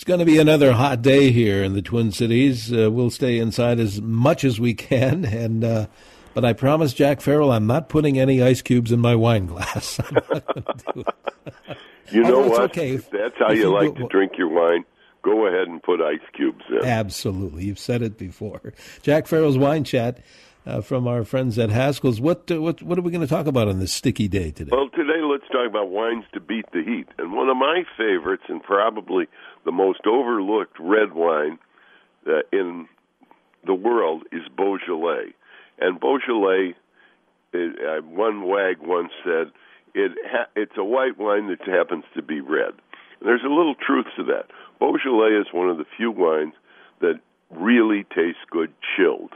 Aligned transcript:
It's 0.00 0.04
going 0.06 0.20
to 0.20 0.24
be 0.24 0.38
another 0.38 0.72
hot 0.72 1.02
day 1.02 1.30
here 1.30 1.62
in 1.62 1.74
the 1.74 1.82
Twin 1.82 2.10
Cities. 2.10 2.72
Uh, 2.72 2.90
we'll 2.90 3.10
stay 3.10 3.36
inside 3.36 3.78
as 3.78 4.00
much 4.00 4.44
as 4.44 4.58
we 4.58 4.72
can, 4.72 5.24
and 5.26 5.62
uh, 5.62 5.88
but 6.32 6.42
I 6.42 6.54
promise 6.54 6.94
Jack 6.94 7.20
Farrell, 7.20 7.52
I'm 7.52 7.66
not 7.66 7.90
putting 7.90 8.18
any 8.18 8.42
ice 8.42 8.62
cubes 8.62 8.92
in 8.92 9.00
my 9.00 9.14
wine 9.14 9.44
glass. 9.44 10.00
you 12.10 12.22
know 12.22 12.48
what? 12.48 12.62
Okay 12.70 12.92
if, 12.92 13.10
that's 13.10 13.36
how 13.38 13.52
you, 13.52 13.60
you 13.60 13.72
like 13.74 13.94
to 13.96 14.08
drink 14.08 14.38
your 14.38 14.48
wine. 14.48 14.86
Go 15.20 15.46
ahead 15.46 15.68
and 15.68 15.82
put 15.82 16.00
ice 16.00 16.18
cubes 16.32 16.64
in. 16.70 16.82
Absolutely, 16.82 17.66
you've 17.66 17.78
said 17.78 18.00
it 18.00 18.16
before. 18.16 18.72
Jack 19.02 19.26
Farrell's 19.26 19.58
wine 19.58 19.84
chat. 19.84 20.24
Uh, 20.66 20.82
from 20.82 21.08
our 21.08 21.24
friends 21.24 21.58
at 21.58 21.70
Haskell's. 21.70 22.20
What, 22.20 22.50
uh, 22.50 22.60
what 22.60 22.82
what 22.82 22.98
are 22.98 23.00
we 23.00 23.10
going 23.10 23.26
to 23.26 23.26
talk 23.26 23.46
about 23.46 23.66
on 23.66 23.78
this 23.78 23.94
sticky 23.94 24.28
day 24.28 24.50
today? 24.50 24.68
Well, 24.70 24.90
today 24.90 25.22
let's 25.22 25.48
talk 25.50 25.66
about 25.66 25.88
wines 25.88 26.24
to 26.34 26.40
beat 26.40 26.66
the 26.72 26.82
heat. 26.84 27.08
And 27.16 27.32
one 27.32 27.48
of 27.48 27.56
my 27.56 27.84
favorites, 27.96 28.42
and 28.46 28.62
probably 28.62 29.26
the 29.64 29.72
most 29.72 30.00
overlooked 30.06 30.78
red 30.78 31.14
wine 31.14 31.58
uh, 32.26 32.40
in 32.52 32.88
the 33.64 33.72
world, 33.72 34.24
is 34.32 34.42
Beaujolais. 34.54 35.32
And 35.78 35.98
Beaujolais, 35.98 36.74
it, 37.54 37.78
uh, 37.80 38.06
one 38.06 38.42
wag 38.42 38.76
once 38.82 39.12
said, 39.24 39.52
it 39.94 40.12
ha- 40.26 40.50
it's 40.54 40.76
a 40.76 40.84
white 40.84 41.16
wine 41.18 41.48
that 41.48 41.66
happens 41.66 42.04
to 42.14 42.22
be 42.22 42.42
red. 42.42 42.74
And 43.18 43.28
there's 43.28 43.44
a 43.44 43.48
little 43.48 43.74
truth 43.74 44.06
to 44.16 44.24
that. 44.24 44.50
Beaujolais 44.78 45.40
is 45.40 45.46
one 45.52 45.70
of 45.70 45.78
the 45.78 45.86
few 45.96 46.10
wines 46.10 46.52
that 47.00 47.18
really 47.50 48.04
tastes 48.14 48.44
good 48.50 48.72
chilled. 48.94 49.32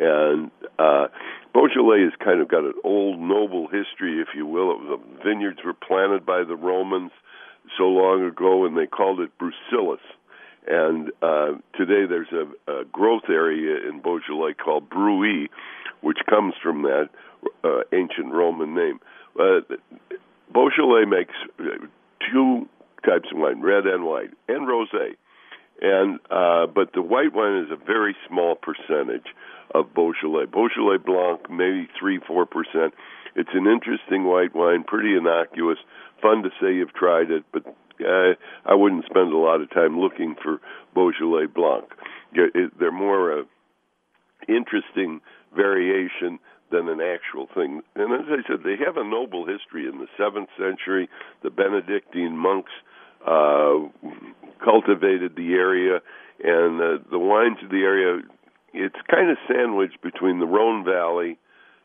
And 0.00 0.50
uh, 0.78 1.08
Beaujolais 1.52 2.04
has 2.04 2.12
kind 2.24 2.40
of 2.40 2.48
got 2.48 2.64
an 2.64 2.72
old 2.82 3.20
noble 3.20 3.68
history, 3.68 4.20
if 4.20 4.28
you 4.34 4.46
will. 4.46 4.78
The 4.78 4.98
vineyards 5.22 5.58
were 5.64 5.74
planted 5.74 6.24
by 6.24 6.42
the 6.42 6.56
Romans 6.56 7.12
so 7.76 7.84
long 7.84 8.24
ago, 8.24 8.64
and 8.64 8.76
they 8.76 8.86
called 8.86 9.20
it 9.20 9.30
Brucellus. 9.38 10.00
And 10.66 11.10
uh, 11.22 11.58
today 11.76 12.06
there's 12.08 12.32
a, 12.32 12.72
a 12.72 12.84
growth 12.86 13.28
area 13.28 13.76
in 13.88 14.00
Beaujolais 14.00 14.54
called 14.54 14.88
Brouilly, 14.88 15.50
which 16.00 16.18
comes 16.28 16.54
from 16.62 16.82
that 16.82 17.10
uh, 17.62 17.80
ancient 17.92 18.32
Roman 18.32 18.74
name. 18.74 19.00
Uh, 19.38 19.60
Beaujolais 20.52 21.04
makes 21.04 21.34
uh, 21.58 21.86
two 22.32 22.68
types 23.04 23.28
of 23.32 23.38
wine, 23.38 23.60
red 23.60 23.86
and 23.86 24.04
white, 24.04 24.30
and 24.48 24.66
rosé. 24.66 25.16
And 25.80 26.20
uh, 26.30 26.66
but 26.66 26.92
the 26.92 27.02
white 27.02 27.32
wine 27.34 27.64
is 27.64 27.70
a 27.70 27.84
very 27.84 28.14
small 28.28 28.54
percentage 28.54 29.26
of 29.74 29.94
Beaujolais. 29.94 30.46
Beaujolais 30.46 30.98
Blanc, 30.98 31.50
maybe 31.50 31.88
three, 31.98 32.20
four 32.26 32.44
percent. 32.44 32.94
It's 33.34 33.50
an 33.54 33.66
interesting 33.66 34.24
white 34.24 34.54
wine, 34.54 34.84
pretty 34.84 35.16
innocuous, 35.16 35.78
fun 36.20 36.42
to 36.42 36.50
say 36.60 36.74
you've 36.74 36.92
tried 36.92 37.30
it, 37.30 37.44
but 37.52 37.64
uh, 38.00 38.34
I 38.66 38.74
wouldn't 38.74 39.04
spend 39.06 39.32
a 39.32 39.36
lot 39.36 39.60
of 39.60 39.70
time 39.70 39.98
looking 39.98 40.34
for 40.42 40.60
Beaujolais 40.94 41.46
Blanc. 41.46 41.84
They're 42.34 42.92
more 42.92 43.38
a 43.38 43.42
interesting 44.48 45.20
variation 45.54 46.38
than 46.70 46.88
an 46.88 47.00
actual 47.00 47.48
thing. 47.54 47.82
And 47.94 48.12
as 48.14 48.26
I 48.28 48.48
said, 48.48 48.62
they 48.64 48.76
have 48.84 48.96
a 48.96 49.04
noble 49.04 49.46
history. 49.46 49.86
In 49.86 49.98
the 49.98 50.06
seventh 50.16 50.48
century, 50.58 51.08
the 51.42 51.50
Benedictine 51.50 52.36
monks 52.36 52.72
uh, 53.26 53.88
cultivated 54.62 55.36
the 55.36 55.54
area, 55.54 56.00
and 56.42 56.80
uh, 56.80 56.98
the 57.10 57.18
wines 57.18 57.58
of 57.62 57.70
the 57.70 57.82
area. 57.82 58.22
It's 58.72 58.96
kind 59.10 59.30
of 59.30 59.36
sandwiched 59.48 60.00
between 60.02 60.38
the 60.38 60.46
Rhone 60.46 60.84
Valley 60.84 61.38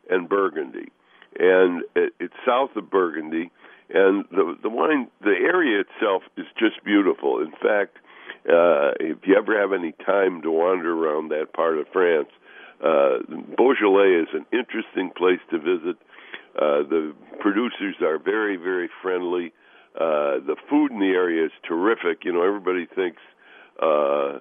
and 0.09 0.29
Burgundy, 0.29 0.91
and 1.39 1.83
it, 1.95 2.13
it's 2.19 2.33
south 2.45 2.75
of 2.75 2.89
Burgundy. 2.89 3.51
And 3.89 4.25
the 4.31 4.57
the 4.61 4.69
wine, 4.69 5.07
the 5.21 5.35
area 5.35 5.81
itself 5.81 6.23
is 6.37 6.45
just 6.57 6.83
beautiful. 6.83 7.39
In 7.39 7.51
fact, 7.51 7.97
uh, 8.49 8.93
if 8.99 9.17
you 9.25 9.35
ever 9.37 9.59
have 9.59 9.73
any 9.73 9.93
time 10.05 10.41
to 10.41 10.51
wander 10.51 10.93
around 10.93 11.29
that 11.29 11.53
part 11.53 11.77
of 11.77 11.87
France, 11.91 12.29
uh, 12.83 13.17
Beaujolais 13.57 14.23
is 14.23 14.27
an 14.33 14.45
interesting 14.51 15.11
place 15.15 15.39
to 15.49 15.57
visit. 15.57 15.97
Uh, 16.55 16.83
the 16.87 17.13
producers 17.39 17.95
are 18.01 18.17
very, 18.19 18.55
very 18.57 18.89
friendly. 19.01 19.53
Uh, 19.99 20.34
food 20.69 20.91
in 20.91 20.99
the 20.99 21.13
area 21.13 21.45
is 21.45 21.51
terrific. 21.67 22.23
You 22.23 22.33
know, 22.33 22.43
everybody 22.43 22.85
thinks 22.85 23.21
uh, 23.81 24.39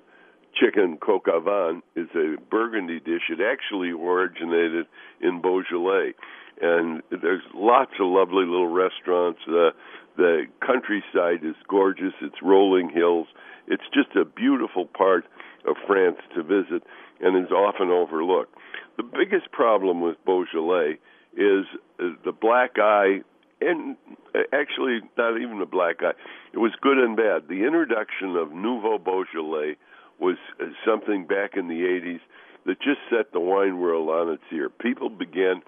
chicken 0.55 0.99
coq 0.99 1.27
au 1.29 1.83
is 1.97 2.09
a 2.15 2.37
Burgundy 2.51 3.01
dish. 3.01 3.31
It 3.31 3.41
actually 3.41 3.91
originated 3.91 4.87
in 5.21 5.41
Beaujolais, 5.41 6.15
and 6.61 7.03
there's 7.11 7.43
lots 7.55 7.93
of 8.01 8.07
lovely 8.07 8.45
little 8.45 8.69
restaurants. 8.69 9.41
Uh, 9.49 9.71
the 10.17 10.47
countryside 10.65 11.45
is 11.45 11.57
gorgeous. 11.69 12.13
It's 12.23 12.41
rolling 12.43 12.91
hills. 12.91 13.27
It's 13.67 13.83
just 13.93 14.15
a 14.17 14.25
beautiful 14.25 14.87
part 14.87 15.25
of 15.67 15.77
France 15.87 16.19
to 16.35 16.43
visit 16.43 16.83
and 17.21 17.45
is 17.45 17.51
often 17.51 17.89
overlooked. 17.89 18.55
The 18.97 19.03
biggest 19.03 19.51
problem 19.51 20.01
with 20.01 20.17
Beaujolais 20.25 20.99
is 21.37 21.65
uh, 21.99 22.11
the 22.25 22.33
black 22.33 22.79
eye, 22.79 23.23
and 23.61 23.97
uh, 24.35 24.41
actually 24.53 25.01
not 25.17 25.41
even 25.41 25.59
the 25.59 25.67
black 25.67 26.03
eye. 26.03 26.13
It 26.53 26.59
was 26.59 26.73
good 26.81 26.99
and 26.99 27.17
bad. 27.17 27.49
The 27.49 27.65
introduction 27.65 28.37
of 28.37 28.53
Nouveau 28.53 28.99
Beaujolais 28.99 29.77
was 30.19 30.37
uh, 30.61 30.67
something 30.87 31.27
back 31.27 31.57
in 31.57 31.69
the 31.69 31.83
80s 31.83 32.21
that 32.67 32.81
just 32.81 33.01
set 33.11 33.33
the 33.33 33.41
wine 33.41 33.79
world 33.79 34.09
on 34.09 34.33
its 34.33 34.43
ear. 34.53 34.69
People 34.69 35.11
began 35.11 35.63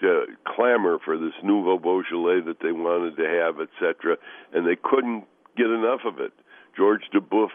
to 0.00 0.26
clamor 0.46 0.98
for 1.04 1.16
this 1.18 1.32
Nouveau 1.42 1.78
Beaujolais 1.78 2.40
that 2.46 2.60
they 2.62 2.72
wanted 2.72 3.16
to 3.16 3.26
have, 3.26 3.60
etc., 3.60 4.16
and 4.52 4.66
they 4.66 4.76
couldn't 4.76 5.24
get 5.56 5.66
enough 5.66 6.00
of 6.06 6.20
it. 6.20 6.32
George 6.76 7.02
Duboeuf 7.14 7.50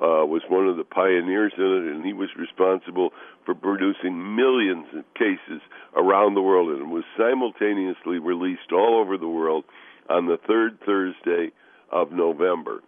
uh, 0.00 0.24
was 0.24 0.42
one 0.48 0.66
of 0.66 0.76
the 0.76 0.84
pioneers 0.84 1.52
in 1.56 1.64
it, 1.64 1.94
and 1.94 2.04
he 2.04 2.12
was 2.12 2.30
responsible 2.36 3.10
for 3.44 3.54
producing 3.54 4.36
millions 4.36 4.86
of 4.96 5.04
cases 5.14 5.60
around 5.96 6.34
the 6.34 6.42
world, 6.42 6.70
and 6.70 6.82
it 6.82 6.92
was 6.92 7.04
simultaneously 7.16 8.18
released 8.18 8.72
all 8.72 9.00
over 9.00 9.18
the 9.18 9.28
world 9.28 9.64
on 10.08 10.26
the 10.26 10.38
third 10.46 10.78
Thursday 10.84 11.52
of 11.90 12.10
November. 12.10 12.80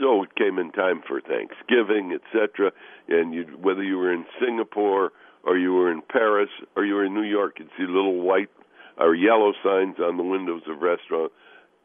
So 0.00 0.22
it 0.22 0.34
came 0.34 0.58
in 0.58 0.72
time 0.72 1.02
for 1.06 1.20
Thanksgiving, 1.20 2.12
etc. 2.12 2.72
And 3.08 3.32
you, 3.32 3.44
whether 3.60 3.82
you 3.82 3.96
were 3.96 4.12
in 4.12 4.26
Singapore 4.40 5.12
or 5.44 5.56
you 5.56 5.72
were 5.72 5.90
in 5.90 6.02
Paris 6.02 6.50
or 6.76 6.84
you 6.84 6.94
were 6.94 7.06
in 7.06 7.14
New 7.14 7.22
York, 7.22 7.58
you'd 7.58 7.70
see 7.76 7.86
little 7.86 8.20
white 8.20 8.50
or 8.98 9.14
yellow 9.14 9.52
signs 9.62 9.96
on 9.98 10.16
the 10.16 10.22
windows 10.22 10.62
of 10.68 10.82
restaurants. 10.82 11.34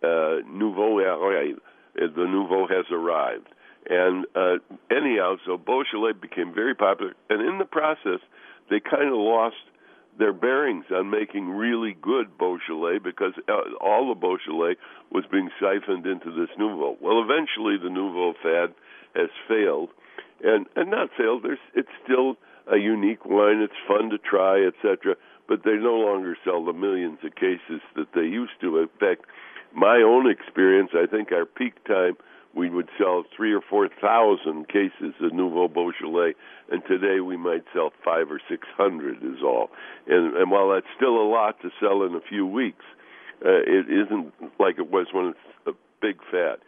Uh, 0.04 0.44
Nouveau 0.52 0.98
arrive. 0.98 1.60
The 1.96 2.26
Nouveau 2.28 2.68
has 2.68 2.86
arrived. 2.92 3.48
And 3.90 4.26
uh, 4.36 4.58
anyhow, 4.90 5.36
so 5.46 5.58
Beaujolais 5.58 6.14
became 6.14 6.54
very 6.54 6.76
popular, 6.76 7.14
and 7.30 7.42
in 7.42 7.58
the 7.58 7.66
process, 7.66 8.20
they 8.70 8.80
kind 8.80 9.10
of 9.10 9.18
lost 9.18 9.56
their 10.18 10.34
bearings 10.34 10.86
on 10.92 11.10
making 11.10 11.50
really 11.50 11.98
good 12.02 12.38
Beaujolais 12.38 13.00
because 13.00 13.34
uh, 13.50 13.76
all 13.82 14.10
the 14.10 14.20
Beaujolais 14.20 14.76
was 15.12 15.26
being 15.32 15.50
siphoned 15.60 16.06
into 16.06 16.32
this 16.32 16.50
Nouveau. 16.58 16.98
Well, 17.02 17.22
eventually, 17.24 17.78
the 17.78 17.90
Nouveau 17.90 18.34
fad 18.42 18.74
has 19.16 19.30
failed, 19.48 19.90
and 20.44 20.66
and 20.76 20.90
not 20.90 21.10
failed. 21.18 21.44
There's 21.44 21.60
it's 21.76 21.90
still 22.04 22.38
a 22.72 22.78
unique 22.78 23.26
wine. 23.26 23.60
It's 23.60 23.74
fun 23.88 24.10
to 24.12 24.18
try, 24.18 24.66
etc. 24.66 25.16
But 25.48 25.64
they 25.66 25.76
no 25.76 25.96
longer 25.96 26.38
sell 26.46 26.64
the 26.64 26.74
millions 26.74 27.20
of 27.24 27.36
cases 27.36 27.82
that 27.96 28.14
they 28.16 28.22
used 28.22 28.54
to. 28.62 28.80
In 28.80 28.90
fact, 29.00 29.26
my 29.76 29.98
own 29.98 30.30
experience, 30.30 30.92
I 30.94 31.06
think 31.06 31.32
our 31.32 31.46
peak 31.46 31.84
time 31.86 32.16
we 32.56 32.70
would 32.70 32.90
sell 32.98 33.24
three 33.36 33.54
or 33.54 33.62
four 33.62 33.90
thousand 34.02 34.68
cases 34.68 35.14
of 35.22 35.34
Nouveau 35.34 35.68
Beaujolais, 35.68 36.34
and 36.72 36.84
today 36.88 37.20
we 37.20 37.38
might 37.38 37.64
sell 37.74 37.92
five 38.04 38.32
or 38.32 38.40
six 38.50 38.68
hundred 38.78 39.18
is 39.24 39.42
all. 39.44 39.70
And, 40.08 40.36
and 40.38 40.52
while 40.52 40.72
that's 40.74 40.86
still 40.96 41.18
a 41.18 41.28
lot 41.28 41.60
to 41.62 41.70
sell 41.80 42.04
in 42.04 42.14
a 42.14 42.22
few 42.22 42.46
weeks, 42.46 42.86
uh, 43.44 43.50
it 43.50 43.88
isn't 43.90 44.34
like 44.60 44.78
it 44.78 44.92
was 44.92 45.08
when 45.12 45.28
it's 45.28 45.68
a 45.68 45.72
big 46.02 46.18
fat. 46.32 46.60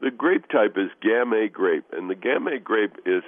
The 0.00 0.10
grape 0.10 0.48
type 0.48 0.76
is 0.76 0.90
Gamay 1.04 1.52
grape, 1.52 1.86
and 1.92 2.10
the 2.10 2.14
Gamay 2.14 2.62
grape 2.62 2.96
is 3.06 3.22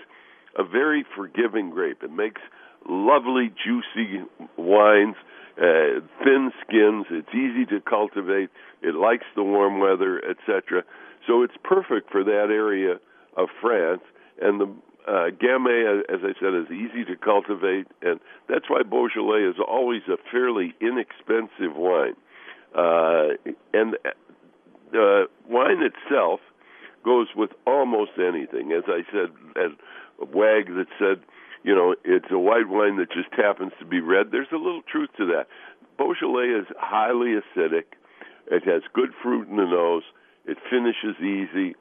a 0.59 0.65
very 0.65 1.05
forgiving 1.15 1.71
grape. 1.71 2.03
It 2.03 2.13
makes 2.13 2.41
lovely, 2.89 3.53
juicy 3.65 4.25
wines, 4.57 5.17
uh, 5.59 6.01
thin 6.25 6.51
skins. 6.63 7.07
It's 7.11 7.35
easy 7.35 7.67
to 7.67 7.81
cultivate. 7.81 8.51
It 8.83 8.95
likes 8.95 9.25
the 9.35 9.43
warm 9.43 9.81
weather, 9.81 10.21
etc. 10.29 10.83
So 11.27 11.43
it's 11.43 11.57
perfect 11.63 12.11
for 12.11 12.25
that 12.25 12.49
area 12.51 12.97
of 13.37 13.49
France. 13.61 14.03
And 14.41 14.61
the 14.61 14.67
uh, 15.07 15.31
Gamay, 15.31 16.01
as 16.09 16.21
I 16.23 16.33
said, 16.41 16.55
is 16.55 16.71
easy 16.71 17.05
to 17.05 17.17
cultivate, 17.17 17.87
and 18.03 18.19
that's 18.49 18.69
why 18.69 18.83
Beaujolais 18.83 19.49
is 19.49 19.57
always 19.67 20.03
a 20.09 20.17
fairly 20.31 20.75
inexpensive 20.81 21.77
wine. 21.77 22.17
Uh, 22.75 23.39
and 23.73 23.97
the 24.93 25.27
wine 25.49 25.83
itself 25.83 26.41
goes 27.05 27.29
with 27.37 27.51
almost 27.67 28.13
anything. 28.19 28.73
As 28.73 28.85
I 28.89 29.03
said, 29.13 29.31
as 29.57 29.71
wag 30.19 30.67
that 30.75 30.87
said, 30.99 31.23
you 31.63 31.75
know, 31.75 31.95
it's 32.05 32.31
a 32.31 32.39
white 32.39 32.69
wine 32.69 32.97
that 32.97 33.11
just 33.11 33.33
happens 33.33 33.73
to 33.79 33.87
be 33.87 34.01
red. 34.01 34.33
There's 34.33 34.53
a 34.53 34.57
little 34.57 34.83
truth 34.83 35.11
to 35.19 35.27
that. 35.27 35.47
Beaujolais 35.97 36.61
is 36.61 36.67
highly 36.79 37.35
acidic. 37.35 37.95
It 38.51 38.65
has 38.65 38.83
good 38.93 39.11
fruit 39.23 39.49
in 39.49 39.57
the 39.57 39.65
nose. 39.65 40.03
It 40.47 40.59
finishes 40.71 41.17
easy, 41.21 41.75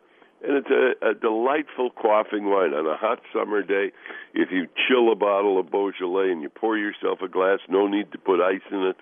and 0.44 0.58
it's 0.58 0.70
a, 0.70 1.10
a 1.10 1.14
delightful 1.14 1.92
quaffing 1.92 2.46
wine 2.46 2.74
on 2.74 2.86
a 2.88 2.98
hot 2.98 3.20
summer 3.34 3.62
day. 3.62 3.92
If 4.34 4.50
you 4.52 4.68
chill 4.88 5.12
a 5.12 5.16
bottle 5.16 5.60
of 5.60 5.70
Beaujolais 5.72 6.32
and 6.32 6.42
you 6.42 6.50
pour 6.50 6.78
yourself 6.78 7.20
a 7.24 7.28
glass, 7.28 7.60
no 7.70 7.88
need 7.88 8.12
to 8.12 8.18
put 8.18 8.42
ice 8.42 8.66
in 8.72 8.80
it, 8.80 8.98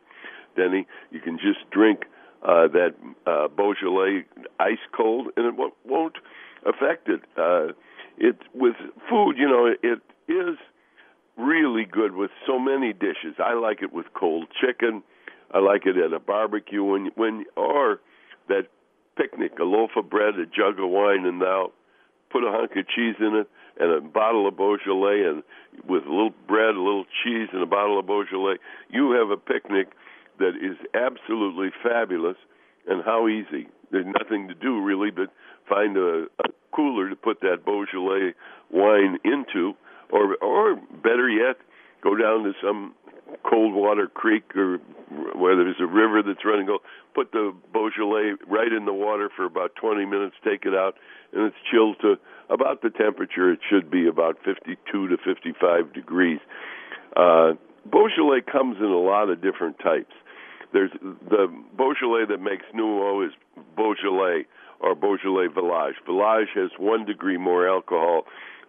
Denny. 0.56 0.86
You 1.12 1.22
can 1.22 1.38
just 1.38 1.70
drink 1.72 2.02
uh, 2.44 2.68
that 2.68 2.96
uh, 3.26 3.48
Beaujolais 3.48 4.26
ice 4.60 4.84
cold, 4.96 5.28
and 5.38 5.46
it 5.46 5.72
won't, 5.86 6.16
affect 6.66 7.10
it. 7.10 7.22
Uh, 7.38 7.74
it 8.18 8.38
with 8.54 8.76
food, 9.10 9.38
you 9.38 9.48
know, 9.48 9.68
it 9.82 10.00
is 10.32 10.58
really 11.38 11.86
good 11.86 12.16
with 12.16 12.32
so 12.48 12.60
many 12.60 12.94
dishes. 12.94 13.36
I 13.40 13.54
like 13.54 13.82
it 13.82 13.92
with 13.92 14.06
cold 14.14 14.48
chicken. 14.62 15.04
I 15.52 15.60
like 15.60 15.86
it 15.86 15.98
at 15.98 16.14
a 16.14 16.20
barbecue 16.20 16.84
when 16.84 17.12
when 17.16 17.46
or 17.56 18.00
that 18.48 18.68
picnic, 19.16 19.54
a 19.60 19.64
loaf 19.64 19.92
of 19.96 20.10
bread, 20.10 20.36
a 20.36 20.46
jug 20.46 20.80
of 20.80 20.90
wine, 20.90 21.26
and 21.26 21.40
now 21.40 21.72
put 22.32 22.44
a 22.44 22.52
hunk 22.52 22.72
of 22.72 22.88
cheese 22.88 23.16
in 23.20 23.36
it 23.36 23.48
and 23.80 23.92
a 23.92 24.02
bottle 24.02 24.48
of 24.48 24.56
Beaujolais, 24.56 25.24
and 25.24 25.44
with 25.88 26.04
a 26.06 26.10
little 26.10 26.34
bread, 26.48 26.76
a 26.76 26.82
little 26.82 27.06
cheese, 27.24 27.50
and 27.54 27.62
a 27.62 27.68
bottle 27.68 28.00
of 28.00 28.06
Beaujolais, 28.06 28.58
you 28.90 29.12
have 29.12 29.32
a 29.32 29.38
picnic 29.38 29.88
that 30.40 30.54
is 30.62 30.78
absolutely 30.94 31.70
fabulous. 31.82 32.38
And 32.88 33.04
how 33.04 33.28
easy! 33.28 33.68
There's 33.92 34.06
nothing 34.06 34.48
to 34.50 34.54
do 34.54 34.82
really 34.82 35.10
but 35.10 35.30
find 35.70 35.96
a, 35.96 36.26
a 36.40 36.50
cooler 36.76 37.10
to 37.10 37.16
put 37.16 37.40
that 37.42 37.64
Beaujolais 37.64 38.34
wine 38.70 39.18
into, 39.24 39.74
or 40.12 40.36
or 40.42 40.76
better 41.02 41.30
yet, 41.30 41.58
go 42.04 42.16
down 42.16 42.44
to 42.44 42.54
some 42.62 42.94
cold 43.44 43.74
water 43.74 44.08
creek 44.08 44.56
or 44.56 44.78
where 45.36 45.56
there's 45.56 45.80
a 45.80 45.86
river 45.86 46.22
that's 46.24 46.46
running. 46.46 46.66
Go 46.66 46.80
put 47.14 47.32
the 47.32 47.54
Beaujolais 47.72 48.34
right 48.48 48.72
in 48.72 48.86
the 48.86 48.94
water 48.94 49.30
for 49.36 49.46
about 49.46 49.76
20 49.76 50.06
minutes. 50.06 50.36
Take 50.44 50.66
it 50.66 50.74
out, 50.74 50.96
and 51.32 51.44
it's 51.44 51.56
chilled 51.72 51.98
to 52.02 52.16
about 52.50 52.82
the 52.82 52.90
temperature 52.90 53.52
it 53.52 53.60
should 53.70 53.90
be, 53.90 54.08
about 54.08 54.38
52 54.44 55.08
to 55.08 55.18
55 55.18 55.94
degrees. 55.94 56.40
Uh, 57.16 57.54
Beaujolais 57.90 58.42
comes 58.42 58.78
in 58.78 58.86
a 58.86 59.00
lot 59.00 59.30
of 59.30 59.42
different 59.42 59.80
types. 59.80 60.14
There's 60.72 60.92
the 61.02 61.48
Beaujolais 61.78 62.26
that 62.30 62.40
makes 62.42 62.66
Nouveau 62.74 63.22
is 63.22 63.32
Beaujolais 63.76 64.46
or 64.80 64.96
Beaujolais 64.96 65.48
Village. 65.48 65.96
Village 66.06 66.50
has 66.56 66.72
one 66.80 67.06
degree 67.06 67.38
more 67.38 67.68
alcohol 67.68 68.24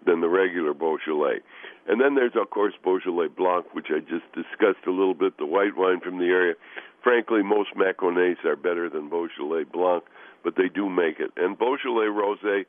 than 0.07 0.21
the 0.21 0.29
regular 0.29 0.75
Beaujolais. 0.75 1.41
And 1.87 2.01
then 2.01 2.15
there's, 2.15 2.37
of 2.41 2.51
course, 2.51 2.75
Beaujolais 2.83 3.29
Blanc, 3.29 3.67
which 3.75 3.89
I 3.91 4.01
just 4.01 4.25
discussed 4.35 4.87
a 4.87 4.91
little 4.91 5.15
bit, 5.15 5.37
the 5.37 5.47
white 5.47 5.77
wine 5.77 6.01
from 6.01 6.19
the 6.19 6.27
area. 6.27 6.55
Frankly, 7.03 7.43
most 7.43 7.71
Maconnais 7.77 8.37
are 8.45 8.57
better 8.57 8.89
than 8.89 9.11
Beaujolais 9.11 9.65
Blanc, 9.65 10.05
but 10.43 10.55
they 10.57 10.69
do 10.69 10.89
make 10.89 11.21
it. 11.21 11.31
And 11.37 11.59
Beaujolais 11.59 12.07
Rosé, 12.07 12.65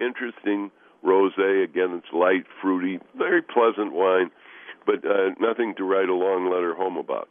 interesting 0.00 0.70
rosé. 1.04 1.64
Again, 1.64 2.00
it's 2.02 2.12
light, 2.12 2.44
fruity, 2.62 3.00
very 3.16 3.42
pleasant 3.42 3.92
wine, 3.92 4.30
but 4.86 5.04
uh, 5.04 5.30
nothing 5.40 5.74
to 5.76 5.84
write 5.84 6.08
a 6.08 6.14
long 6.14 6.50
letter 6.50 6.74
home 6.74 6.96
about. 6.96 7.28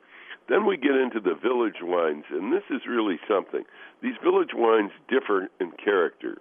Then 0.50 0.66
we 0.66 0.78
get 0.78 0.96
into 0.96 1.20
the 1.20 1.36
village 1.36 1.78
wines, 1.82 2.26
and 2.32 2.52
this 2.52 2.64
is 2.72 2.82
really 2.90 3.20
something. 3.28 3.64
These 4.02 4.16
village 4.24 4.50
wines 4.54 4.92
differ 5.08 5.50
in 5.60 5.72
character. 5.84 6.40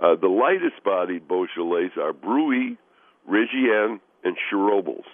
Uh, 0.00 0.16
the 0.20 0.28
lightest 0.28 0.82
bodied 0.84 1.28
Beaujolais 1.28 1.90
are 2.00 2.12
Brouilly, 2.12 2.76
Régnié, 3.28 4.00
and 4.24 4.36
Chiroubles. 4.50 5.04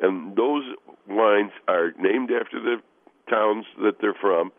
And 0.00 0.36
those 0.36 0.64
wines 1.08 1.52
are 1.66 1.92
named 1.98 2.30
after 2.30 2.60
the 2.60 2.76
towns 3.30 3.64
that 3.82 4.00
they're 4.00 4.16
from, 4.20 4.52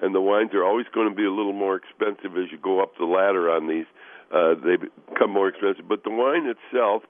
and 0.00 0.14
the 0.14 0.20
wines 0.20 0.50
are 0.54 0.64
always 0.64 0.86
going 0.94 1.08
to 1.08 1.14
be 1.14 1.24
a 1.24 1.30
little 1.30 1.52
more 1.52 1.76
expensive 1.76 2.36
as 2.36 2.50
you 2.52 2.58
go 2.58 2.82
up 2.82 2.92
the 2.98 3.04
ladder 3.04 3.50
on 3.50 3.68
these. 3.68 3.86
Uh, 4.32 4.54
they 4.54 4.76
become 4.76 5.30
more 5.30 5.48
expensive, 5.48 5.88
but 5.88 6.04
the 6.04 6.10
wine 6.10 6.46
itself 6.46 7.02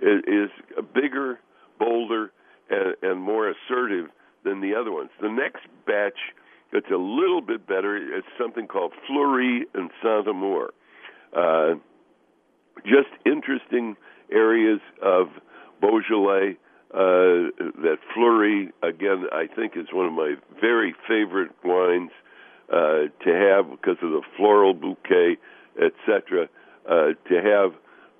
is, 0.00 0.22
is 0.26 0.50
bigger, 0.94 1.38
bolder, 1.78 2.32
and, 2.70 2.94
and 3.02 3.20
more 3.20 3.50
assertive 3.50 4.06
than 4.44 4.60
the 4.60 4.74
other 4.74 4.92
ones. 4.92 5.10
The 5.20 5.28
next 5.28 5.66
batch 5.86 6.18
that's 6.72 6.90
a 6.92 6.96
little 6.96 7.40
bit 7.40 7.66
better 7.66 7.96
is 7.96 8.24
something 8.38 8.66
called 8.66 8.92
Fleurie 9.06 9.64
and 9.74 9.90
Saint 10.02 10.26
Amour. 10.26 10.72
Uh, 11.34 11.74
just 12.84 13.08
interesting 13.24 13.96
areas 14.30 14.80
of 15.02 15.28
Beaujolais. 15.80 16.56
Uh, 16.92 17.50
that 17.82 17.96
Fleurie, 18.14 18.70
again, 18.82 19.24
I 19.32 19.48
think 19.48 19.72
is 19.76 19.88
one 19.92 20.06
of 20.06 20.12
my 20.12 20.36
very 20.60 20.94
favorite 21.08 21.50
wines 21.64 22.12
uh, 22.72 23.10
to 23.24 23.32
have 23.32 23.68
because 23.68 23.96
of 24.00 24.10
the 24.10 24.22
floral 24.36 24.74
bouquet, 24.74 25.36
etc. 25.76 26.48
Uh, 26.88 27.14
to 27.28 27.42
have 27.42 27.72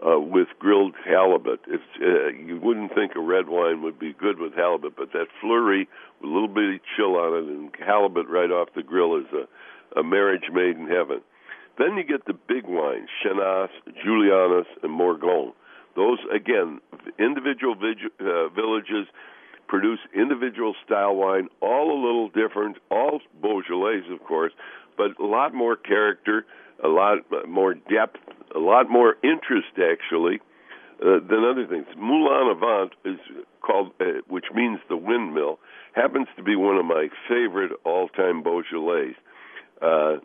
uh, 0.04 0.18
with 0.18 0.48
grilled 0.58 0.94
halibut. 1.04 1.60
It's, 1.68 1.82
uh, 2.00 2.28
you 2.28 2.58
wouldn't 2.60 2.94
think 2.94 3.12
a 3.14 3.20
red 3.20 3.48
wine 3.48 3.82
would 3.82 3.98
be 3.98 4.12
good 4.12 4.38
with 4.38 4.54
halibut, 4.54 4.96
but 4.96 5.12
that 5.12 5.26
Fleurie 5.40 5.88
with 6.20 6.30
a 6.30 6.32
little 6.32 6.48
bit 6.48 6.74
of 6.74 6.80
chill 6.96 7.16
on 7.16 7.32
it 7.34 7.48
and 7.48 7.70
halibut 7.86 8.28
right 8.28 8.50
off 8.50 8.68
the 8.74 8.82
grill 8.82 9.16
is 9.16 9.26
a, 9.32 10.00
a 10.00 10.02
marriage 10.02 10.50
made 10.52 10.76
in 10.76 10.88
heaven. 10.88 11.20
Then 11.78 11.96
you 11.96 12.04
get 12.04 12.26
the 12.26 12.34
big 12.34 12.64
wines, 12.66 13.08
Chenas, 13.24 13.68
Juliénas, 14.04 14.66
and 14.82 14.92
Morgon. 14.92 15.52
Those, 15.96 16.18
again, 16.34 16.80
individual 17.18 17.74
uh, 17.74 18.48
villages 18.48 19.06
produce 19.66 19.98
individual 20.14 20.74
style 20.84 21.16
wine, 21.16 21.48
all 21.60 21.90
a 21.92 21.98
little 22.00 22.28
different, 22.28 22.76
all 22.90 23.20
Beaujolais, 23.40 24.02
of 24.12 24.22
course, 24.24 24.52
but 24.96 25.18
a 25.18 25.24
lot 25.24 25.54
more 25.54 25.76
character, 25.76 26.44
a 26.82 26.88
lot 26.88 27.18
more 27.48 27.74
depth, 27.74 28.20
a 28.54 28.58
lot 28.58 28.88
more 28.90 29.16
interest, 29.22 29.78
actually, 29.78 30.40
uh, 31.00 31.18
than 31.28 31.44
other 31.44 31.66
things. 31.66 31.86
Moulin-à-Vent 31.96 32.92
is 33.04 33.18
called, 33.62 33.92
uh, 34.00 34.20
which 34.28 34.46
means 34.54 34.78
the 34.88 34.96
windmill, 34.96 35.58
happens 35.92 36.28
to 36.36 36.42
be 36.42 36.56
one 36.56 36.76
of 36.76 36.84
my 36.84 37.08
favorite 37.28 37.72
all-time 37.84 38.42
Beaujolais. 38.42 39.16
Uh, 39.80 40.16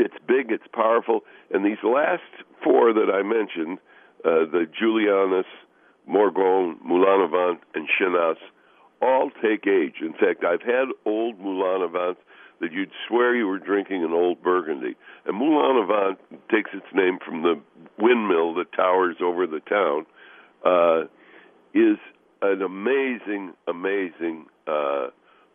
it's 0.00 0.16
big, 0.26 0.50
it's 0.50 0.66
powerful, 0.72 1.20
and 1.50 1.64
these 1.64 1.82
last 1.84 2.22
four 2.64 2.92
that 2.92 3.10
I 3.12 3.22
mentioned, 3.22 3.78
uh, 4.24 4.50
the 4.50 4.66
Juliénas, 4.66 5.44
Morgon, 6.08 6.78
Moulin-à-Vent, 6.82 7.60
and 7.74 7.88
Chenas, 7.88 8.36
all 9.02 9.30
take 9.42 9.66
age. 9.66 9.96
In 10.00 10.12
fact, 10.12 10.44
I've 10.44 10.62
had 10.62 10.88
old 11.04 11.38
Moulin-à-Vent 11.38 12.18
that 12.60 12.72
you'd 12.72 12.90
swear 13.08 13.34
you 13.34 13.46
were 13.46 13.58
drinking 13.58 14.04
an 14.04 14.12
old 14.12 14.42
Burgundy. 14.42 14.96
And 15.24 15.36
Moulin-à-Vent 15.36 16.18
takes 16.50 16.70
its 16.74 16.86
name 16.94 17.18
from 17.24 17.42
the 17.42 17.60
windmill 17.98 18.54
that 18.54 18.72
towers 18.72 19.16
over 19.22 19.46
the 19.46 19.60
town. 19.60 20.06
Uh, 20.64 21.04
is 21.72 21.98
an 22.42 22.62
amazing, 22.62 23.54
amazing 23.66 24.46
uh, 24.66 25.08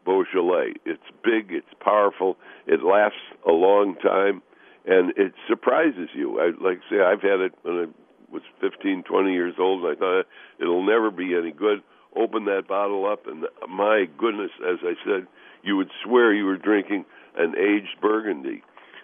Beaujolais. 0.05 0.73
It's 0.85 1.03
big, 1.23 1.51
it's 1.51 1.73
powerful, 1.81 2.37
it 2.67 2.83
lasts 2.83 3.19
a 3.47 3.51
long 3.51 3.95
time, 3.95 4.41
and 4.85 5.11
it 5.17 5.33
surprises 5.47 6.09
you. 6.13 6.39
I 6.39 6.51
like 6.63 6.79
I 6.87 6.89
say 6.89 7.01
I've 7.01 7.21
had 7.21 7.41
it 7.41 7.53
when 7.63 7.75
I 7.75 8.31
was 8.31 8.43
15, 8.61 9.03
20 9.03 9.33
years 9.33 9.55
old, 9.59 9.83
and 9.83 9.95
I 9.95 9.99
thought 9.99 10.23
it'll 10.59 10.85
never 10.85 11.11
be 11.11 11.35
any 11.35 11.51
good. 11.51 11.81
Open 12.15 12.45
that 12.45 12.67
bottle 12.67 13.05
up, 13.05 13.27
and 13.27 13.45
my 13.67 14.05
goodness, 14.17 14.51
as 14.65 14.77
I 14.83 14.93
said, 15.03 15.27
you 15.63 15.75
would 15.75 15.89
swear 16.03 16.33
you 16.33 16.45
were 16.45 16.57
drinking 16.57 17.05
an 17.37 17.55
aged 17.57 17.99
Burgundy. 18.01 18.63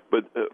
But 0.10 0.26
uh, 0.36 0.46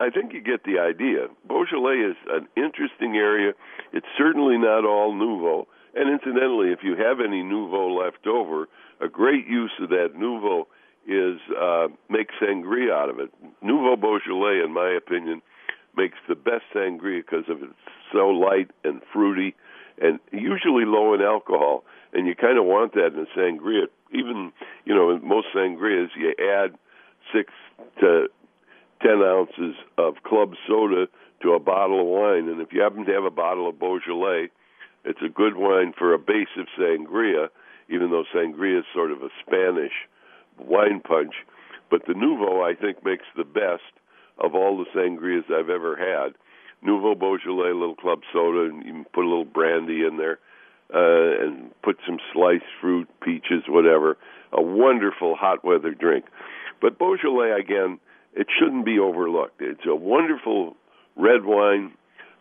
I 0.00 0.10
think 0.10 0.32
you 0.32 0.40
get 0.40 0.64
the 0.64 0.78
idea. 0.78 1.28
Beaujolais 1.46 2.10
is 2.10 2.16
an 2.30 2.48
interesting 2.56 3.16
area. 3.16 3.52
It's 3.92 4.06
certainly 4.16 4.56
not 4.56 4.84
all 4.84 5.14
Nouveau. 5.14 5.68
And 5.94 6.08
incidentally, 6.10 6.70
if 6.70 6.80
you 6.82 6.96
have 6.96 7.20
any 7.20 7.42
Nouveau 7.42 7.88
left 7.92 8.26
over, 8.26 8.68
a 9.00 9.08
great 9.08 9.46
use 9.46 9.72
of 9.80 9.88
that 9.90 10.10
Nouveau 10.16 10.68
is 11.06 11.40
uh, 11.58 11.88
make 12.08 12.28
sangria 12.40 12.92
out 12.92 13.10
of 13.10 13.18
it. 13.18 13.30
Nouveau 13.62 13.96
Beaujolais, 13.96 14.62
in 14.64 14.72
my 14.72 14.90
opinion, 14.90 15.42
makes 15.96 16.18
the 16.28 16.34
best 16.34 16.64
sangria 16.74 17.22
because 17.24 17.48
of 17.48 17.62
it's 17.62 17.72
so 18.12 18.28
light 18.28 18.70
and 18.84 19.00
fruity 19.12 19.54
and 20.00 20.18
usually 20.32 20.84
low 20.84 21.14
in 21.14 21.20
alcohol. 21.20 21.84
And 22.12 22.26
you 22.26 22.34
kind 22.34 22.58
of 22.58 22.64
want 22.64 22.94
that 22.94 23.12
in 23.14 23.20
a 23.20 23.38
sangria. 23.38 23.86
Even, 24.12 24.52
you 24.84 24.94
know, 24.94 25.10
in 25.10 25.26
most 25.26 25.48
sangrias, 25.54 26.08
you 26.16 26.34
add 26.38 26.76
six 27.32 27.52
to 28.00 28.28
ten 29.02 29.22
ounces 29.22 29.76
of 29.96 30.22
club 30.24 30.54
soda 30.66 31.06
to 31.42 31.52
a 31.52 31.60
bottle 31.60 32.00
of 32.00 32.06
wine. 32.06 32.48
And 32.48 32.60
if 32.60 32.72
you 32.72 32.82
happen 32.82 33.04
to 33.06 33.12
have 33.12 33.24
a 33.24 33.30
bottle 33.30 33.68
of 33.68 33.78
Beaujolais, 33.78 34.50
it's 35.04 35.20
a 35.24 35.28
good 35.28 35.56
wine 35.56 35.92
for 35.96 36.12
a 36.12 36.18
base 36.18 36.48
of 36.58 36.66
sangria, 36.78 37.48
even 37.88 38.10
though 38.10 38.24
sangria 38.34 38.80
is 38.80 38.84
sort 38.94 39.10
of 39.10 39.22
a 39.22 39.30
Spanish 39.46 39.92
wine 40.58 41.00
punch. 41.00 41.34
But 41.90 42.02
the 42.06 42.14
Nouveau, 42.14 42.62
I 42.62 42.74
think, 42.74 43.04
makes 43.04 43.24
the 43.36 43.44
best 43.44 43.92
of 44.38 44.54
all 44.54 44.78
the 44.78 44.98
sangrias 44.98 45.50
I've 45.52 45.70
ever 45.70 45.96
had. 45.96 46.34
Nouveau 46.82 47.14
Beaujolais, 47.14 47.72
little 47.72 47.96
club 47.96 48.20
soda, 48.32 48.70
and 48.70 48.84
you 48.84 48.92
can 48.92 49.04
put 49.12 49.24
a 49.24 49.28
little 49.28 49.44
brandy 49.44 50.04
in 50.04 50.16
there, 50.16 50.38
uh, 50.94 51.44
and 51.44 51.70
put 51.82 51.98
some 52.06 52.18
sliced 52.32 52.64
fruit, 52.80 53.08
peaches, 53.22 53.64
whatever. 53.68 54.16
A 54.52 54.62
wonderful 54.62 55.36
hot 55.36 55.64
weather 55.64 55.92
drink. 55.92 56.24
But 56.80 56.98
Beaujolais, 56.98 57.52
again, 57.60 57.98
it 58.34 58.46
shouldn't 58.58 58.84
be 58.84 58.98
overlooked. 58.98 59.60
It's 59.60 59.86
a 59.86 59.94
wonderful 59.94 60.76
red 61.16 61.44
wine 61.44 61.92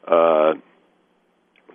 uh, 0.07 0.53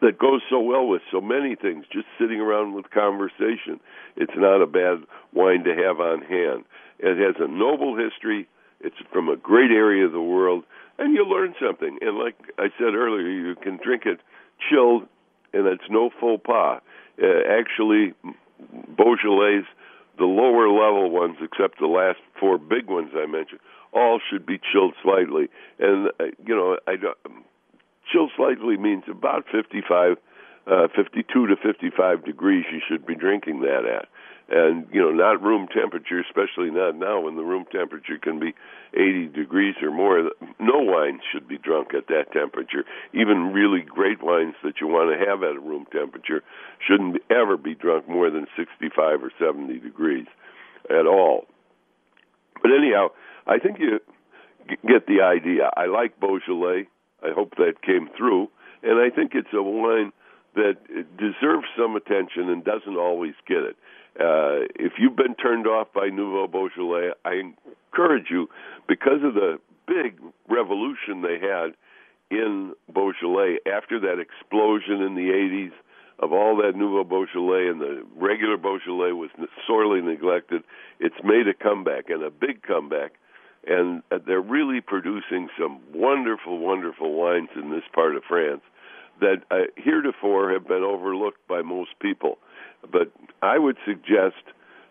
that 0.05 0.19
goes 0.19 0.43
so 0.51 0.61
well 0.61 0.87
with 0.87 1.03
so 1.11 1.21
many 1.21 1.57
things. 1.57 1.85
Just 1.91 2.07
sitting 2.19 2.41
around 2.41 2.75
with 2.75 2.91
conversation, 2.91 3.81
it's 4.17 4.37
not 4.37 4.63
a 4.63 4.67
bad 4.67 5.05
wine 5.33 5.65
to 5.65 5.75
have 5.75 5.99
on 6.01 6.21
hand. 6.23 6.65
It 6.99 7.17
has 7.19 7.37
a 7.41 7.49
noble 7.49 7.97
history. 7.97 8.47
It's 8.81 8.97
from 9.13 9.29
a 9.29 9.37
great 9.37 9.71
area 9.71 10.05
of 10.05 10.13
the 10.13 10.21
world, 10.21 10.65
and 10.99 11.15
you 11.15 11.25
learn 11.25 11.55
something. 11.61 11.99
And 12.03 12.19
like 12.19 12.37
I 12.59 12.69
said 12.79 12.95
earlier, 12.95 13.29
you 13.29 13.55
can 13.57 13.79
drink 13.83 14.03
it 14.05 14.21
chilled, 14.69 15.05
and 15.55 15.67
it's 15.67 15.89
no 15.89 16.11
faux 16.21 16.43
pas. 16.45 16.83
Uh, 17.23 17.27
actually, 17.49 18.13
Beaujolais, 18.97 19.63
the 20.19 20.25
lower 20.25 20.69
level 20.69 21.11
ones, 21.11 21.37
except 21.41 21.81
the 21.81 21.87
last 21.87 22.19
four 22.39 22.59
big 22.59 22.89
ones 22.89 23.11
I 23.17 23.27
mentioned, 23.27 23.61
all 23.93 24.21
should 24.31 24.45
be 24.45 24.59
chilled 24.59 24.95
slightly. 25.03 25.49
And 25.79 26.09
uh, 26.21 26.25
you 26.45 26.55
know, 26.55 26.77
I 26.87 26.97
don't, 26.97 27.17
chill 28.11 28.29
slightly 28.37 28.77
means 28.77 29.05
about 29.11 29.45
55, 29.51 30.17
uh, 30.67 30.89
52 30.95 31.47
to 31.47 31.57
55 31.57 32.25
degrees. 32.25 32.65
You 32.73 32.81
should 32.89 33.07
be 33.07 33.15
drinking 33.15 33.61
that 33.61 33.85
at. 33.85 34.09
And 34.47 34.87
you 34.93 35.01
know 35.01 35.11
not 35.11 35.43
room 35.43 35.69
temperature 35.69 36.21
especially 36.21 36.71
not 36.71 36.97
now 36.97 37.19
when 37.21 37.37
the 37.37 37.43
room 37.43 37.65
temperature 37.73 38.19
can 38.19 38.39
be 38.39 38.55
80 38.93 39.29
degrees 39.29 39.75
or 39.83 39.91
more. 39.91 40.31
No 40.61 40.81
wine 40.81 41.21
should 41.33 41.49
be 41.49 41.57
drunk 41.57 41.95
at 41.95 42.09
that 42.09 42.31
temperature. 42.31 42.85
Even 43.15 43.55
really 43.55 43.81
great 43.81 44.23
wines 44.23 44.55
that 44.63 44.83
you 44.83 44.87
want 44.87 45.19
to 45.19 45.27
have 45.27 45.43
at 45.43 45.57
a 45.57 45.61
room 45.61 45.87
temperature 45.91 46.43
shouldn't 46.87 47.23
ever 47.31 47.57
be 47.57 47.75
drunk 47.75 48.07
more 48.07 48.29
than 48.29 48.47
65 48.55 49.25
or 49.25 49.33
70 49.39 49.79
degrees 49.79 50.27
at 50.91 51.07
all. 51.07 51.47
But 52.61 52.71
anyhow 52.71 53.09
i 53.47 53.59
think 53.59 53.79
you 53.79 54.01
get 54.87 55.07
the 55.07 55.21
idea. 55.23 55.71
I 55.77 55.87
like 55.87 56.19
beaujolais 56.21 56.89
i 57.25 57.33
hope 57.35 57.54
that 57.57 57.83
came 57.83 58.09
through 58.16 58.49
and 58.83 58.99
i 58.99 59.14
think 59.14 59.33
it's 59.35 59.52
a 59.52 59.62
wine 59.62 60.12
that 60.54 60.76
deserves 61.19 61.66
some 61.76 61.97
attention 61.97 62.49
and 62.49 62.64
doesn't 62.64 62.97
always 62.97 63.35
get 63.47 63.59
it 63.59 63.76
uh, 64.19 64.71
if 64.76 64.93
you've 64.99 65.16
been 65.16 65.35
turned 65.35 65.66
off 65.66 65.88
by 65.93 66.07
Nouveau 66.07 66.47
Beaujolais, 66.47 67.11
I 67.25 67.43
encourage 67.93 68.26
you, 68.31 68.49
because 68.87 69.25
of 69.25 69.35
the 69.35 69.59
big 69.88 70.21
revolution 70.49 71.23
they 71.23 71.38
had 71.40 71.75
in 72.31 72.75
Beaujolais 72.93 73.59
after 73.66 73.99
that 74.00 74.21
explosion 74.21 75.02
in 75.02 75.14
the 75.14 75.31
80s 75.31 75.73
of 76.21 76.33
all 76.33 76.57
that 76.59 76.76
Nouveau 76.76 77.02
Beaujolais 77.02 77.69
and 77.69 77.81
the 77.81 78.04
regular 78.14 78.57
Beaujolais 78.57 79.12
was 79.12 79.31
sorely 79.66 80.00
neglected. 80.00 80.62
It's 81.00 81.23
made 81.25 81.49
a 81.49 81.54
comeback 81.54 82.09
and 82.09 82.23
a 82.23 82.31
big 82.31 82.62
comeback, 82.62 83.14
and 83.66 84.02
uh, 84.11 84.18
they're 84.26 84.40
really 84.40 84.80
producing 84.80 85.49
some 85.59 85.80
wonderful, 85.92 86.59
wonderful 86.59 87.14
wines 87.14 87.49
in 87.56 87.71
this 87.71 87.85
part 87.92 88.16
of 88.16 88.23
France 88.28 88.62
that 89.21 89.42
uh, 89.50 89.71
heretofore 89.76 90.52
have 90.52 90.66
been 90.66 90.83
overlooked 90.83 91.47
by 91.49 91.62
most 91.62 91.90
people. 92.00 92.38
But 92.90 93.11
I 93.42 93.59
would 93.59 93.76
suggest 93.87 94.42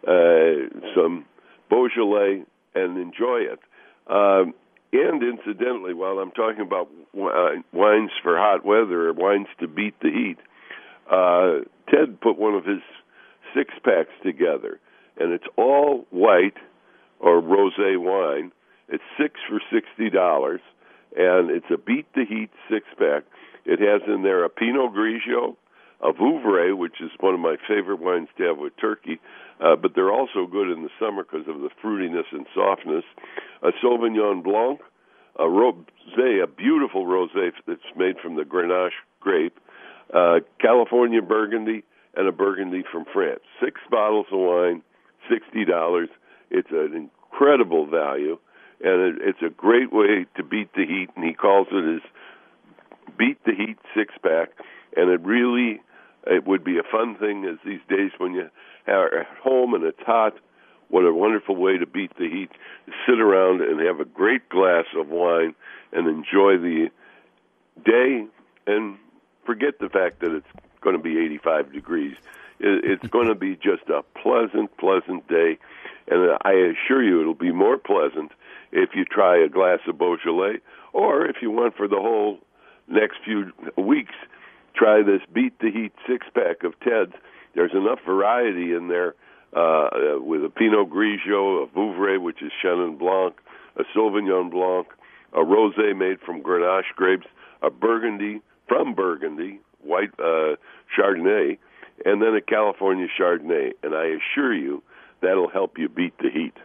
uh, 0.07 0.69
some 0.95 1.25
Beaujolais 1.69 2.43
and 2.75 2.97
enjoy 2.97 3.41
it. 3.41 3.59
Um, 4.07 4.53
and 4.91 5.23
incidentally, 5.23 5.93
while 5.93 6.19
I'm 6.19 6.31
talking 6.31 6.61
about 6.61 6.89
uh, 7.15 7.61
wines 7.71 8.11
for 8.21 8.37
hot 8.37 8.65
weather 8.65 9.11
wines 9.13 9.47
to 9.59 9.67
beat 9.67 9.99
the 10.01 10.09
heat, 10.09 10.37
uh, 11.11 11.65
Ted 11.89 12.21
put 12.21 12.37
one 12.37 12.53
of 12.53 12.65
his 12.65 12.81
six 13.55 13.73
packs 13.83 14.13
together, 14.23 14.79
and 15.17 15.31
it's 15.33 15.47
all 15.57 16.05
white 16.11 16.57
or 17.19 17.41
rosé 17.41 17.97
wine. 17.97 18.51
It's 18.89 19.03
six 19.19 19.39
for 19.49 19.59
sixty 19.71 20.09
dollars, 20.09 20.61
and 21.15 21.49
it's 21.49 21.71
a 21.71 21.77
beat 21.77 22.07
the 22.13 22.25
heat 22.25 22.49
six 22.69 22.85
pack. 22.97 23.23
It 23.65 23.79
has 23.79 24.01
in 24.07 24.23
there 24.23 24.43
a 24.43 24.49
Pinot 24.49 24.93
Grigio, 24.93 25.55
a 26.01 26.11
Vouvray, 26.11 26.75
which 26.77 26.99
is 26.99 27.11
one 27.19 27.33
of 27.33 27.39
my 27.39 27.55
favorite 27.67 27.99
wines 27.99 28.27
to 28.37 28.43
have 28.43 28.57
with 28.57 28.73
turkey, 28.75 29.19
uh, 29.61 29.75
but 29.77 29.95
they're 29.95 30.11
also 30.11 30.45
good 30.45 30.69
in 30.69 30.83
the 30.83 30.89
summer 30.99 31.23
because 31.23 31.47
of 31.47 31.61
the 31.61 31.69
fruitiness 31.81 32.27
and 32.31 32.45
softness. 32.53 33.05
A 33.61 33.71
Sauvignon 33.81 34.43
Blanc, 34.43 34.81
a 35.39 35.43
rosé, 35.43 36.43
a 36.43 36.47
beautiful 36.47 37.05
rosé 37.05 37.51
that's 37.65 37.79
made 37.95 38.17
from 38.21 38.35
the 38.35 38.43
Grenache 38.43 38.91
grape, 39.21 39.57
uh, 40.13 40.39
California 40.59 41.21
Burgundy, 41.21 41.83
and 42.15 42.27
a 42.27 42.33
Burgundy 42.33 42.83
from 42.91 43.05
France. 43.13 43.39
Six 43.63 43.79
bottles 43.89 44.27
of 44.31 44.39
wine, 44.39 44.83
sixty 45.29 45.63
dollars. 45.63 46.09
It's 46.51 46.69
an 46.71 47.09
incredible 47.31 47.87
value, 47.87 48.37
and 48.83 49.15
it, 49.15 49.21
it's 49.21 49.41
a 49.41 49.49
great 49.49 49.91
way 49.91 50.25
to 50.35 50.43
beat 50.43 50.73
the 50.73 50.85
heat. 50.85 51.09
And 51.15 51.25
he 51.25 51.33
calls 51.33 51.67
it 51.71 51.93
his 51.93 52.01
beat 53.17 53.43
the 53.45 53.53
heat 53.53 53.77
six 53.95 54.13
pack, 54.21 54.49
and 54.95 55.09
it 55.09 55.21
really 55.21 55.81
it 56.25 56.45
would 56.45 56.63
be 56.63 56.77
a 56.77 56.83
fun 56.83 57.15
thing 57.15 57.45
as 57.45 57.57
these 57.65 57.81
days 57.89 58.11
when 58.17 58.33
you 58.33 58.49
are 58.87 59.19
at 59.19 59.27
home 59.41 59.73
and 59.73 59.83
it's 59.83 60.01
hot. 60.05 60.37
What 60.89 61.05
a 61.05 61.13
wonderful 61.13 61.55
way 61.55 61.77
to 61.77 61.85
beat 61.85 62.15
the 62.17 62.29
heat. 62.29 62.51
Sit 63.07 63.19
around 63.19 63.61
and 63.61 63.79
have 63.81 63.99
a 63.99 64.05
great 64.05 64.47
glass 64.49 64.85
of 64.95 65.07
wine 65.07 65.55
and 65.91 66.07
enjoy 66.07 66.57
the 66.57 66.89
day 67.83 68.25
and 68.67 68.97
forget 69.45 69.79
the 69.79 69.89
fact 69.89 70.19
that 70.19 70.31
it's 70.31 70.47
going 70.81 70.95
to 70.95 71.01
be 71.01 71.17
85 71.17 71.73
degrees. 71.73 72.15
It's 72.59 73.05
going 73.11 73.27
to 73.27 73.35
be 73.35 73.55
just 73.55 73.89
a 73.89 74.03
pleasant, 74.21 74.77
pleasant 74.77 75.27
day. 75.27 75.57
And 76.07 76.37
I 76.43 76.51
assure 76.51 77.03
you 77.03 77.21
it'll 77.21 77.33
be 77.33 77.51
more 77.51 77.77
pleasant 77.77 78.31
if 78.73 78.89
you 78.95 79.05
try 79.05 79.37
a 79.37 79.47
glass 79.47 79.79
of 79.87 79.97
Beaujolais 79.97 80.57
or 80.91 81.25
if 81.25 81.37
you 81.41 81.51
want 81.51 81.77
for 81.77 81.87
the 81.87 81.95
whole 81.95 82.39
next 82.87 83.17
few 83.23 83.51
weeks 83.77 84.13
try 84.75 85.03
this 85.03 85.21
Beat 85.31 85.57
the 85.59 85.71
Heat 85.71 85.93
six 86.07 86.25
pack 86.33 86.63
of 86.63 86.77
Ted's. 86.79 87.13
There's 87.55 87.73
enough 87.73 87.99
variety 88.05 88.73
in 88.73 88.87
there 88.87 89.13
uh, 89.55 90.17
with 90.19 90.43
a 90.43 90.49
Pinot 90.49 90.89
Grigio, 90.89 91.63
a 91.63 91.67
Vouvray, 91.67 92.19
which 92.19 92.41
is 92.41 92.51
Chenin 92.63 92.97
Blanc, 92.97 93.35
a 93.77 93.83
Sauvignon 93.95 94.49
Blanc, 94.49 94.87
a 95.33 95.39
rosé 95.39 95.95
made 95.95 96.19
from 96.19 96.41
Grenache 96.41 96.95
grapes, 96.95 97.27
a 97.61 97.69
Burgundy 97.69 98.41
from 98.67 98.95
Burgundy, 98.95 99.59
white 99.81 100.09
uh, 100.19 100.55
Chardonnay, 100.97 101.59
and 102.05 102.21
then 102.21 102.35
a 102.35 102.41
California 102.41 103.07
Chardonnay. 103.19 103.73
And 103.83 103.93
I 103.93 104.05
assure 104.17 104.55
you, 104.55 104.81
that'll 105.21 105.49
help 105.49 105.77
you 105.77 105.89
beat 105.89 106.17
the 106.17 106.31
heat. 106.31 106.55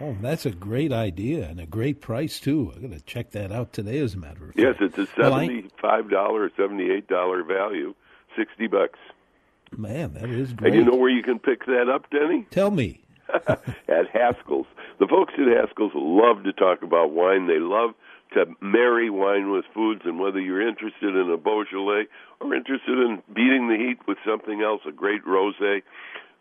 Oh, 0.00 0.16
that's 0.20 0.46
a 0.46 0.50
great 0.50 0.92
idea 0.92 1.48
and 1.48 1.60
a 1.60 1.66
great 1.66 2.00
price 2.00 2.40
too. 2.40 2.72
I'm 2.74 2.80
going 2.80 2.98
to 2.98 3.04
check 3.04 3.30
that 3.32 3.52
out 3.52 3.72
today, 3.72 3.98
as 3.98 4.14
a 4.14 4.18
matter 4.18 4.48
of 4.48 4.54
fact. 4.54 4.58
Yes, 4.58 4.76
it's 4.80 4.98
a 4.98 5.06
seventy-five 5.14 6.10
dollar, 6.10 6.50
seventy-eight 6.56 7.08
dollar 7.08 7.42
value, 7.44 7.94
sixty 8.36 8.66
bucks. 8.66 8.98
Man, 9.76 10.14
that 10.14 10.28
is 10.28 10.52
great. 10.52 10.74
And 10.74 10.84
you 10.84 10.90
know 10.90 10.96
where 10.96 11.10
you 11.10 11.22
can 11.22 11.38
pick 11.38 11.66
that 11.66 11.88
up, 11.88 12.10
Denny? 12.10 12.46
Tell 12.50 12.70
me. 12.70 13.00
at 13.88 14.08
Haskell's. 14.12 14.66
The 14.98 15.06
folks 15.06 15.34
at 15.38 15.46
Haskell's 15.46 15.92
love 15.94 16.44
to 16.44 16.52
talk 16.52 16.82
about 16.82 17.12
wine. 17.12 17.46
They 17.46 17.58
love 17.58 17.94
to 18.34 18.46
marry 18.60 19.10
wine 19.10 19.50
with 19.50 19.64
foods, 19.74 20.02
and 20.04 20.18
whether 20.18 20.40
you're 20.40 20.66
interested 20.66 21.14
in 21.14 21.30
a 21.30 21.36
Beaujolais 21.36 22.04
or 22.40 22.54
interested 22.54 22.98
in 22.98 23.22
beating 23.32 23.68
the 23.68 23.76
heat 23.76 23.98
with 24.06 24.18
something 24.26 24.62
else, 24.62 24.82
a 24.86 24.92
great 24.92 25.24
rosé, 25.24 25.82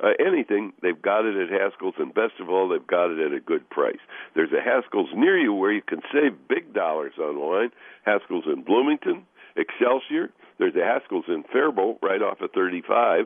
uh, 0.03 0.13
anything, 0.19 0.73
they've 0.81 1.01
got 1.01 1.25
it 1.25 1.35
at 1.35 1.49
Haskell's, 1.49 1.95
and 1.99 2.13
best 2.13 2.39
of 2.39 2.49
all, 2.49 2.67
they've 2.69 2.85
got 2.85 3.11
it 3.11 3.19
at 3.19 3.33
a 3.33 3.39
good 3.39 3.69
price. 3.69 3.99
There's 4.35 4.51
a 4.51 4.61
Haskell's 4.61 5.09
near 5.15 5.37
you 5.37 5.53
where 5.53 5.71
you 5.71 5.81
can 5.81 6.01
save 6.11 6.47
big 6.47 6.73
dollars 6.73 7.13
on 7.19 7.39
wine. 7.39 7.69
Haskell's 8.03 8.45
in 8.47 8.63
Bloomington, 8.63 9.25
Excelsior. 9.55 10.31
There's 10.57 10.75
a 10.75 10.85
Haskell's 10.85 11.25
in 11.27 11.43
Faribault, 11.51 11.99
right 12.01 12.21
off 12.21 12.41
of 12.41 12.51
35. 12.51 13.25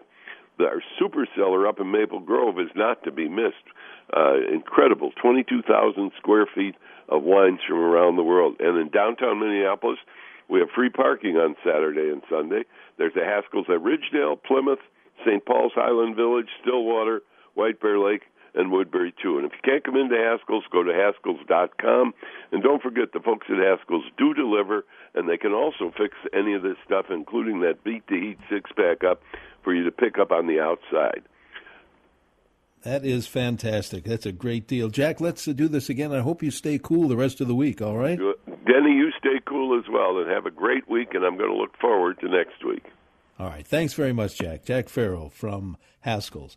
Our 0.59 0.81
super 0.99 1.27
cellar 1.35 1.67
up 1.67 1.79
in 1.79 1.91
Maple 1.91 2.19
Grove 2.19 2.59
is 2.59 2.71
not 2.75 3.03
to 3.03 3.11
be 3.11 3.27
missed. 3.27 3.55
Uh, 4.15 4.37
incredible, 4.53 5.11
22,000 5.21 6.11
square 6.17 6.45
feet 6.53 6.75
of 7.09 7.23
wines 7.23 7.59
from 7.67 7.77
around 7.77 8.15
the 8.15 8.23
world. 8.23 8.55
And 8.59 8.77
in 8.77 8.89
downtown 8.89 9.39
Minneapolis, 9.39 9.99
we 10.49 10.59
have 10.59 10.69
free 10.75 10.89
parking 10.89 11.37
on 11.37 11.55
Saturday 11.63 12.09
and 12.11 12.21
Sunday. 12.29 12.63
There's 12.97 13.15
a 13.15 13.25
Haskell's 13.25 13.65
at 13.67 13.81
Ridgedale, 13.81 14.41
Plymouth, 14.43 14.79
St. 15.25 15.45
Paul's 15.45 15.73
Highland 15.75 16.15
Village, 16.15 16.47
Stillwater, 16.61 17.21
White 17.53 17.79
Bear 17.79 17.99
Lake, 17.99 18.23
and 18.55 18.71
Woodbury 18.71 19.13
too. 19.21 19.37
And 19.37 19.45
if 19.45 19.51
you 19.51 19.59
can't 19.63 19.83
come 19.83 19.97
into 19.97 20.15
Haskell's, 20.15 20.63
go 20.71 20.83
to 20.83 20.91
Haskells.com. 20.91 22.13
And 22.51 22.63
don't 22.63 22.81
forget 22.81 23.11
the 23.13 23.19
folks 23.19 23.47
at 23.49 23.57
Haskell's 23.57 24.05
do 24.17 24.33
deliver, 24.33 24.85
and 25.13 25.27
they 25.29 25.37
can 25.37 25.51
also 25.51 25.91
fix 25.97 26.15
any 26.33 26.53
of 26.53 26.61
this 26.61 26.77
stuff, 26.85 27.07
including 27.09 27.61
that 27.61 27.83
Beat 27.83 28.07
to 28.07 28.15
Heat 28.15 28.37
six 28.49 28.71
pack 28.75 29.03
up 29.03 29.21
for 29.63 29.73
you 29.73 29.83
to 29.83 29.91
pick 29.91 30.17
up 30.17 30.31
on 30.31 30.47
the 30.47 30.59
outside. 30.59 31.23
That 32.83 33.03
is 33.03 33.25
fantastic. 33.25 34.03
That's 34.03 34.27
a 34.27 34.31
great 34.31 34.67
deal. 34.67 34.89
Jack, 34.89 35.19
let's 35.19 35.47
uh, 35.47 35.53
do 35.53 35.67
this 35.67 35.89
again. 35.89 36.13
I 36.13 36.19
hope 36.19 36.43
you 36.43 36.51
stay 36.51 36.77
cool 36.77 37.07
the 37.07 37.17
rest 37.17 37.41
of 37.41 37.47
the 37.47 37.55
week, 37.55 37.81
all 37.81 37.97
right? 37.97 38.19
Denny, 38.45 38.91
you 38.91 39.11
stay 39.17 39.41
cool 39.47 39.77
as 39.79 39.85
well 39.91 40.19
and 40.19 40.29
have 40.29 40.45
a 40.45 40.51
great 40.51 40.87
week, 40.87 41.15
and 41.15 41.25
I'm 41.25 41.35
going 41.35 41.49
to 41.49 41.57
look 41.57 41.75
forward 41.81 42.19
to 42.19 42.29
next 42.29 42.63
week. 42.63 42.83
All 43.37 43.47
right. 43.47 43.67
Thanks 43.67 43.93
very 43.93 44.13
much, 44.13 44.37
Jack. 44.37 44.63
Jack 44.65 44.87
Farrell 44.87 45.29
from 45.29 45.77
Haskell's. 46.01 46.53